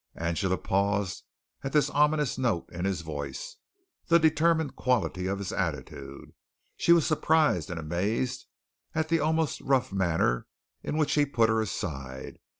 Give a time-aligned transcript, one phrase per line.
[0.15, 1.23] Angela paused
[1.63, 3.57] at the ominous note in his voice,
[4.07, 6.33] the determined quality of his attitude.
[6.75, 8.47] She was surprised and amazed
[8.95, 10.47] at the almost rough manner
[10.81, 12.39] in which he put her aside.